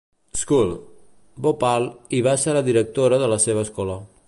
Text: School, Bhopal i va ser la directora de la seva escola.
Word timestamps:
School, 0.43 0.71
Bhopal 1.47 1.85
i 2.19 2.23
va 2.29 2.35
ser 2.45 2.57
la 2.59 2.65
directora 2.71 3.23
de 3.25 3.31
la 3.35 3.41
seva 3.47 3.67
escola. 3.69 4.03